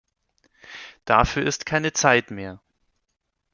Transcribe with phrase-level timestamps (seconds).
[1.05, 2.59] Dafür ist keine Zeit mehr.